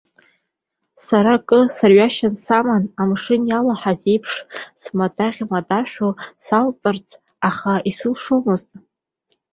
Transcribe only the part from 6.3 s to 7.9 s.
салҵырц, аха